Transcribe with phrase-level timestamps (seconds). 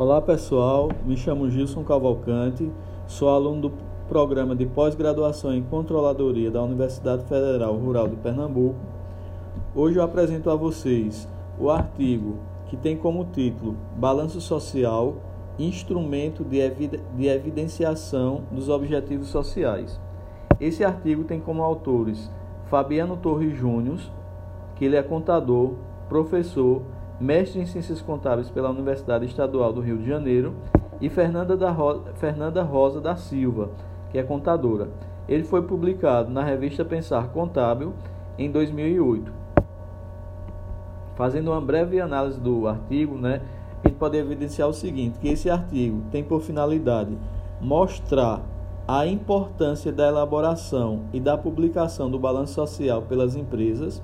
[0.00, 2.72] Olá pessoal, me chamo Gilson Cavalcante,
[3.06, 3.72] sou aluno do
[4.08, 8.80] programa de pós-graduação em controladoria da Universidade Federal Rural de Pernambuco.
[9.74, 11.28] Hoje eu apresento a vocês
[11.58, 12.38] o artigo
[12.68, 15.16] que tem como título Balanço Social
[15.58, 16.66] Instrumento de,
[17.14, 20.00] de Evidenciação dos Objetivos Sociais.
[20.58, 22.32] Esse artigo tem como autores
[22.70, 24.00] Fabiano Torres Júnior,
[24.76, 25.74] que ele é contador,
[26.08, 26.80] professor
[27.20, 30.54] mestre em Ciências Contábeis pela Universidade Estadual do Rio de Janeiro,
[31.00, 32.04] e Fernanda, da Ro...
[32.14, 33.70] Fernanda Rosa da Silva,
[34.10, 34.88] que é contadora.
[35.28, 37.94] Ele foi publicado na revista Pensar Contábil
[38.38, 39.32] em 2008.
[41.14, 43.40] Fazendo uma breve análise do artigo, né,
[43.82, 47.16] a gente pode evidenciar o seguinte, que esse artigo tem por finalidade
[47.60, 48.42] mostrar
[48.88, 54.02] a importância da elaboração e da publicação do balanço social pelas empresas,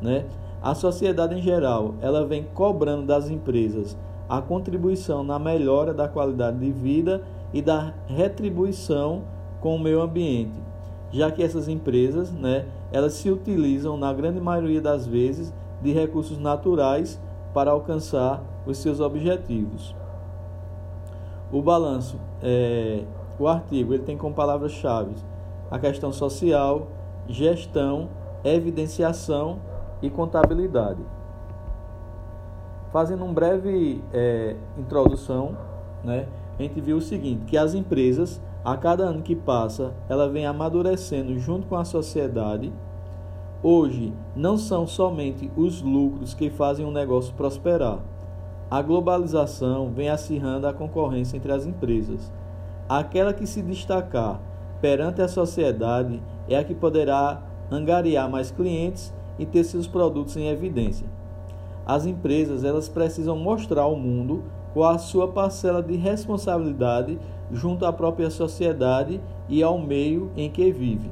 [0.00, 0.26] né,
[0.62, 3.96] a sociedade em geral, ela vem cobrando das empresas
[4.28, 7.22] a contribuição na melhora da qualidade de vida
[7.52, 9.22] e da retribuição
[9.60, 10.60] com o meio ambiente,
[11.10, 16.38] já que essas empresas, né, elas se utilizam na grande maioria das vezes de recursos
[16.38, 17.20] naturais
[17.54, 19.94] para alcançar os seus objetivos.
[21.50, 23.04] O balanço, é,
[23.38, 25.14] o artigo, ele tem como palavras-chave
[25.70, 26.88] a questão social,
[27.26, 28.08] gestão,
[28.44, 29.58] evidenciação
[30.02, 31.00] e contabilidade.
[32.92, 35.56] Fazendo uma breve é, introdução,
[36.02, 36.26] né,
[36.58, 40.46] a gente viu o seguinte, que as empresas, a cada ano que passa, ela vem
[40.46, 42.72] amadurecendo junto com a sociedade.
[43.62, 47.98] Hoje, não são somente os lucros que fazem o negócio prosperar.
[48.70, 52.32] A globalização vem acirrando a concorrência entre as empresas.
[52.88, 54.40] Aquela que se destacar
[54.80, 60.48] perante a sociedade é a que poderá angariar mais clientes e ter seus produtos em
[60.48, 61.06] evidência.
[61.86, 64.44] As empresas elas precisam mostrar ao mundo
[64.74, 67.18] qual a sua parcela de responsabilidade
[67.50, 71.10] junto à própria sociedade e ao meio em que vive.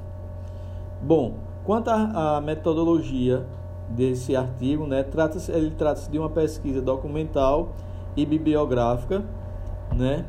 [1.01, 1.35] Bom,
[1.65, 3.47] quanto à metodologia
[3.89, 7.75] desse artigo, né, trata ele trata-se de uma pesquisa documental
[8.17, 9.25] e bibliográfica,
[9.95, 10.27] né,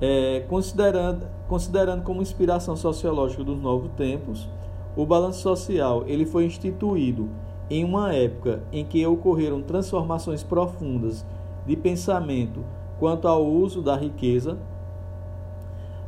[0.00, 4.48] é, considerando, considerando como inspiração sociológica dos novos tempos
[4.96, 7.28] o balanço social ele foi instituído
[7.68, 11.26] em uma época em que ocorreram transformações profundas
[11.66, 12.64] de pensamento
[12.98, 14.56] quanto ao uso da riqueza.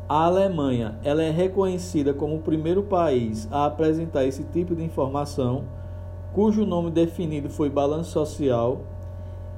[0.09, 5.65] A Alemanha ela é reconhecida como o primeiro país a apresentar esse tipo de informação,
[6.32, 8.81] cujo nome definido foi balanço social.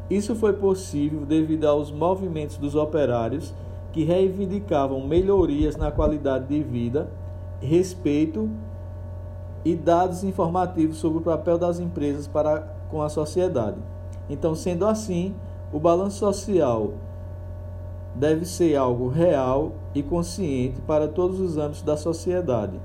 [0.08, 3.54] Isso foi possível devido aos movimentos dos operários
[3.92, 7.08] que reivindicavam melhorias na qualidade de vida,
[7.60, 8.50] respeito
[9.65, 12.60] e dados informativos sobre o papel das empresas para
[12.91, 13.78] com a sociedade.
[14.28, 15.34] Então, sendo assim,
[15.72, 16.93] o balanço social
[18.15, 22.81] deve ser algo real e consciente para todos os âmbitos da sociedade.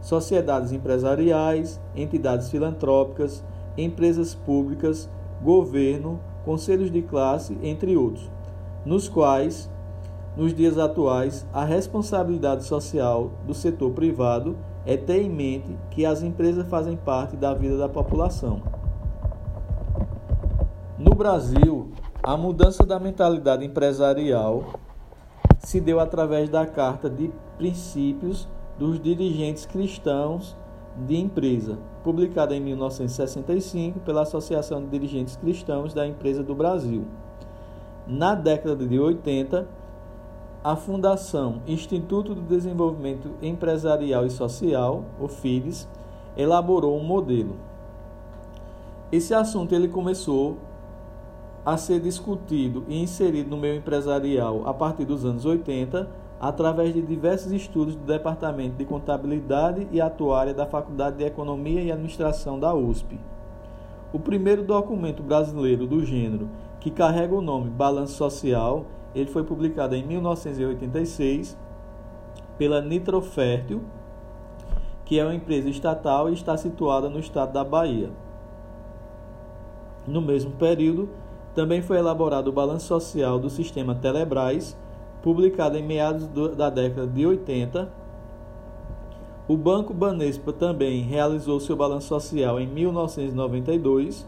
[0.00, 3.44] Sociedades empresariais, entidades filantrópicas,
[3.76, 5.08] empresas públicas,
[5.42, 8.30] governo, conselhos de classe, entre outros,
[8.84, 9.70] nos quais,
[10.36, 14.56] nos dias atuais, a responsabilidade social do setor privado
[14.86, 18.62] é ter em mente que as empresas fazem parte da vida da população.
[20.98, 21.90] No Brasil,
[22.22, 24.74] a mudança da mentalidade empresarial
[25.58, 30.56] se deu através da Carta de Princípios dos Dirigentes Cristãos
[31.06, 37.04] de Empresa, publicada em 1965 pela Associação de Dirigentes Cristãos da Empresa do Brasil.
[38.06, 39.66] Na década de 80,
[40.64, 45.86] a Fundação Instituto de Desenvolvimento Empresarial e Social, o FIDES,
[46.38, 47.56] elaborou um modelo.
[49.12, 50.56] Esse assunto ele começou
[51.66, 56.08] a ser discutido e inserido no meio empresarial a partir dos anos 80,
[56.40, 61.92] através de diversos estudos do Departamento de Contabilidade e Atuária da Faculdade de Economia e
[61.92, 63.20] Administração da USP.
[64.14, 66.48] O primeiro documento brasileiro do gênero
[66.80, 71.56] que carrega o nome Balanço Social ele foi publicado em 1986
[72.58, 73.82] pela Nitrofértil,
[75.04, 78.10] que é uma empresa estatal e está situada no estado da Bahia.
[80.06, 81.08] No mesmo período,
[81.54, 84.76] também foi elaborado o Balanço Social do Sistema Telebrás,
[85.22, 87.88] publicado em meados do, da década de 80.
[89.46, 94.26] O Banco Banespa também realizou seu balanço social em 1992,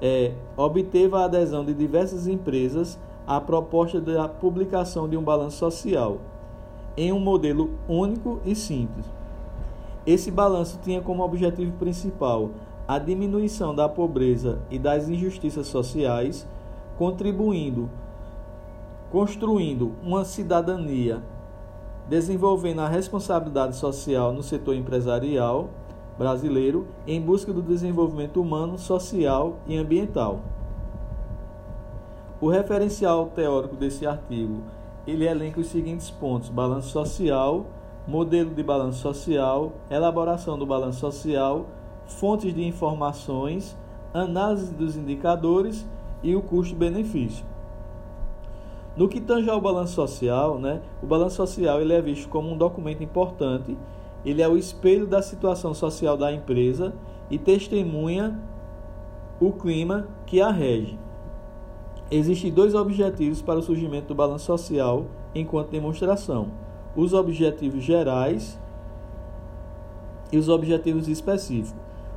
[0.00, 6.18] é, obteve a adesão de diversas empresas à proposta da publicação de um balanço social,
[6.98, 9.06] em um modelo único e simples.
[10.04, 12.50] Esse balanço tinha como objetivo principal
[12.88, 16.44] a diminuição da pobreza e das injustiças sociais,
[16.98, 17.88] contribuindo,
[19.12, 21.22] construindo uma cidadania,
[22.08, 25.68] desenvolvendo a responsabilidade social no setor empresarial
[26.18, 30.40] brasileiro em busca do desenvolvimento humano, social e ambiental.
[32.40, 34.62] O referencial teórico desse artigo,
[35.10, 37.66] ele elenca os seguintes pontos: balanço social,
[38.06, 41.66] modelo de balanço social, elaboração do balanço social,
[42.06, 43.76] fontes de informações,
[44.12, 45.86] análise dos indicadores
[46.22, 47.44] e o custo-benefício.
[48.96, 52.56] No que tange ao balanço social, né, o balanço social ele é visto como um
[52.56, 53.76] documento importante
[54.24, 56.92] ele é o espelho da situação social da empresa
[57.30, 58.38] e testemunha
[59.40, 60.98] o clima que a rege.
[62.10, 66.48] Existem dois objetivos para o surgimento do balanço social enquanto demonstração:
[66.96, 68.58] os objetivos gerais
[70.32, 71.74] e os objetivos específicos.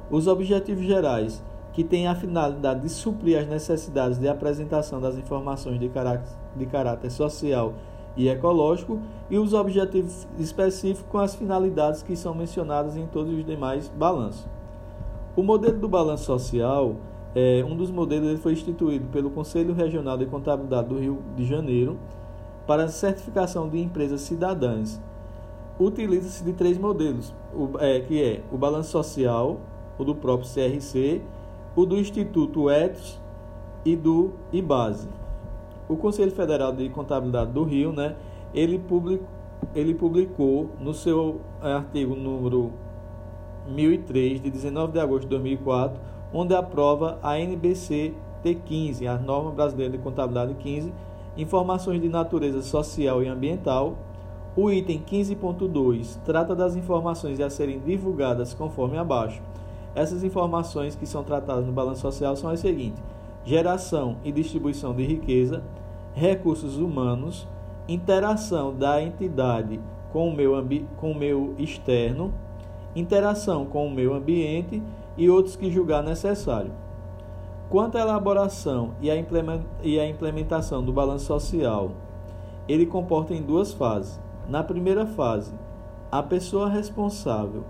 [0.09, 1.43] Os objetivos gerais,
[1.73, 6.65] que têm a finalidade de suprir as necessidades de apresentação das informações de caráter, de
[6.65, 7.73] caráter social
[8.15, 8.99] e ecológico,
[9.29, 14.45] e os objetivos específicos com as finalidades que são mencionadas em todos os demais balanços.
[15.35, 16.95] O modelo do balanço social,
[17.35, 21.97] é, um dos modelos foi instituído pelo Conselho Regional de Contabilidade do Rio de Janeiro
[22.67, 25.01] para certificação de empresas cidadãs.
[25.79, 29.59] Utiliza-se de três modelos, o, é, que é o balanço social,
[29.97, 31.21] o do próprio CRC,
[31.75, 33.19] o do Instituto Etos
[33.85, 35.07] e do IBASE
[35.91, 38.15] o Conselho Federal de Contabilidade do Rio, né,
[38.53, 39.21] ele, public,
[39.75, 42.71] ele publicou no seu artigo número
[43.67, 45.99] 1003, de 19 de agosto de 2004,
[46.33, 48.13] onde aprova a NBC
[48.43, 50.93] T15, a Norma Brasileira de Contabilidade 15,
[51.37, 53.95] informações de natureza social e ambiental.
[54.55, 59.41] O item 15.2 trata das informações a serem divulgadas conforme abaixo.
[59.95, 63.01] Essas informações que são tratadas no balanço social são as seguintes:
[63.45, 65.63] geração e distribuição de riqueza,
[66.13, 67.47] recursos humanos,
[67.87, 69.79] interação da entidade
[70.11, 70.53] com o meu,
[70.97, 72.33] com o meu externo,
[72.95, 74.81] interação com o meio ambiente
[75.17, 76.71] e outros que julgar necessário.
[77.69, 81.91] Quanto à elaboração e a implementação do balanço social,
[82.67, 84.19] ele comporta em duas fases.
[84.47, 85.53] Na primeira fase,
[86.11, 87.63] a pessoa responsável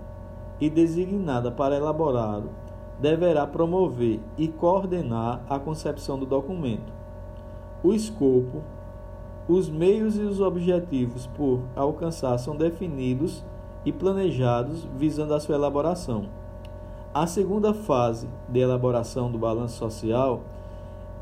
[0.60, 2.50] e designada para elaborá-lo
[2.98, 7.02] deverá promover e coordenar a concepção do documento
[7.82, 8.62] o escopo,
[9.48, 13.44] os meios e os objetivos por alcançar são definidos
[13.84, 16.28] e planejados visando a sua elaboração.
[17.14, 20.40] A segunda fase de elaboração do balanço social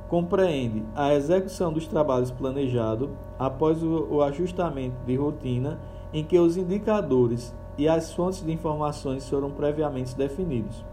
[0.09, 5.81] compreende a execução dos trabalhos planejados após o, ajustamento de rotina
[6.13, 10.85] em que os indicadores e as fontes de informações foram previamente definidos.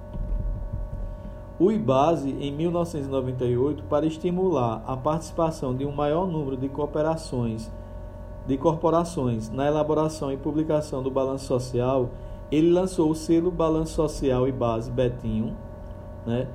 [1.60, 7.72] O IBASE em 1998 para estimular a participação de um maior número de cooperações
[8.48, 12.10] de corporações na elaboração e publicação do balanço social,
[12.52, 15.56] ele lançou o selo Balanço Social IBASE Betinho,
[16.26, 16.48] né?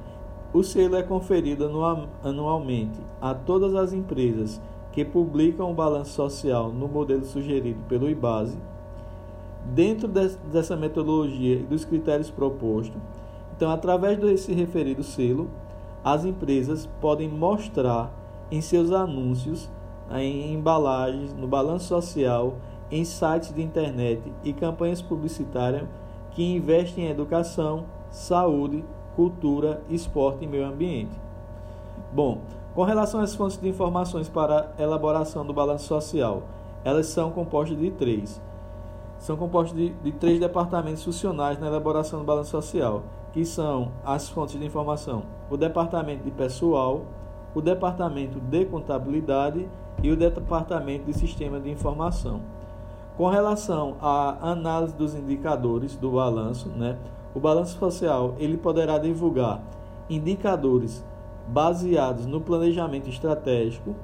[0.53, 1.71] O selo é conferido
[2.23, 4.61] anualmente a todas as empresas
[4.93, 8.59] que publicam o balanço social no modelo sugerido pelo IBASE.
[9.65, 13.01] Dentro dessa metodologia e dos critérios propostos,
[13.57, 15.49] então, através desse referido selo,
[16.05, 18.13] as empresas podem mostrar
[18.51, 19.71] em seus anúncios,
[20.11, 22.57] em embalagens, no balanço social,
[22.93, 25.89] em sites de internet e campanhas publicitárias
[26.33, 28.85] que investem em educação, saúde,
[29.17, 31.19] cultura, esporte e meio ambiente.
[32.13, 32.43] Bom,
[32.75, 36.43] com relação às fontes de informações para a elaboração do balanço social,
[36.85, 38.41] elas são compostas de três.
[39.19, 44.29] São compostas de, de três departamentos funcionais na elaboração do balanço social, que são as
[44.29, 47.03] fontes de informação: o departamento de pessoal,
[47.55, 49.67] o departamento de contabilidade
[50.03, 52.41] e o departamento de sistema de informação.
[53.17, 56.97] Com relação à análise dos indicadores do balanço, né,
[57.35, 59.63] o balanço social ele poderá divulgar
[60.09, 61.05] indicadores
[61.47, 63.95] baseados no planejamento estratégico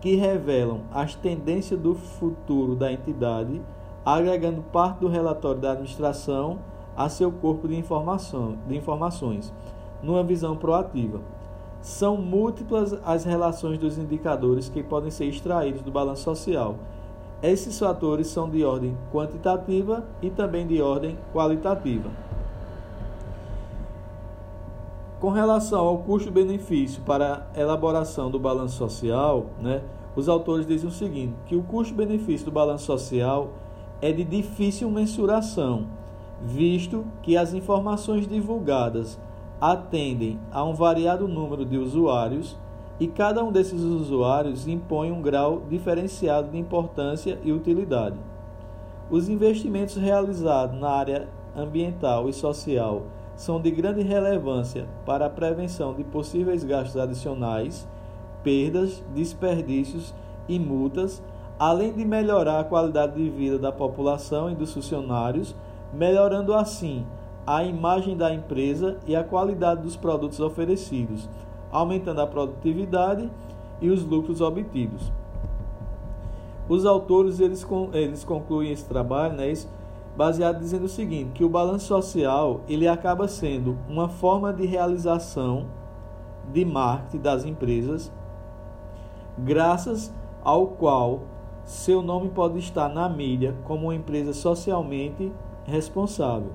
[0.00, 3.60] que revelam as tendências do futuro da entidade,
[4.04, 6.58] agregando parte do relatório da administração
[6.96, 9.52] a seu corpo de, informação, de informações,
[10.02, 11.20] numa visão proativa.
[11.80, 16.76] São múltiplas as relações dos indicadores que podem ser extraídos do balanço social.
[17.42, 22.10] Esses fatores são de ordem quantitativa e também de ordem qualitativa.
[25.20, 29.82] Com relação ao custo-benefício para a elaboração do balanço social, né,
[30.16, 33.50] os autores dizem o seguinte: que o custo-benefício do balanço social
[34.00, 35.86] é de difícil mensuração,
[36.42, 39.18] visto que as informações divulgadas
[39.60, 42.56] atendem a um variado número de usuários
[43.00, 48.16] e cada um desses usuários impõe um grau diferenciado de importância e utilidade.
[49.10, 53.02] Os investimentos realizados na área ambiental e social
[53.36, 57.86] são de grande relevância para a prevenção de possíveis gastos adicionais,
[58.42, 60.12] perdas, desperdícios
[60.48, 61.22] e multas,
[61.58, 65.54] além de melhorar a qualidade de vida da população e dos funcionários,
[65.92, 67.06] melhorando assim
[67.46, 71.28] a imagem da empresa e a qualidade dos produtos oferecidos,
[71.70, 73.30] aumentando a produtividade
[73.80, 75.12] e os lucros obtidos.
[76.68, 79.52] Os autores eles, eles concluem esse trabalho, né,
[80.16, 85.66] baseado dizendo o seguinte, que o balanço social ele acaba sendo uma forma de realização
[86.52, 88.12] de marketing das empresas,
[89.38, 91.20] graças ao qual
[91.64, 95.32] seu nome pode estar na mídia como uma empresa socialmente
[95.64, 96.50] responsável.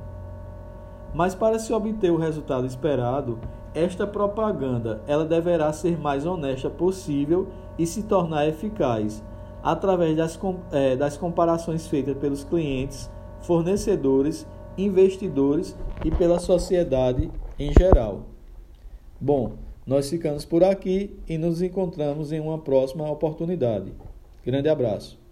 [1.13, 3.39] Mas para se obter o resultado esperado,
[3.74, 9.24] esta propaganda ela deverá ser mais honesta possível e se tornar eficaz
[9.63, 10.39] através das,
[10.72, 13.10] é, das comparações feitas pelos clientes
[13.42, 18.24] fornecedores, investidores e pela sociedade em geral.
[19.20, 19.53] Bom,
[19.86, 23.94] nós ficamos por aqui e nos encontramos em uma próxima oportunidade.
[24.46, 25.23] Grande abraço.